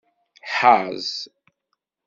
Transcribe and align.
Ḥaz. 0.57 1.09